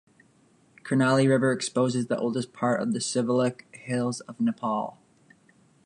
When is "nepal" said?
4.41-4.97